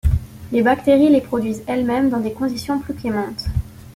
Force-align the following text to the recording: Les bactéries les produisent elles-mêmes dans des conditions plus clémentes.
Les 0.51 0.63
bactéries 0.63 1.11
les 1.11 1.21
produisent 1.21 1.61
elles-mêmes 1.67 2.09
dans 2.09 2.19
des 2.21 2.33
conditions 2.33 2.79
plus 2.79 2.95
clémentes. 2.95 3.45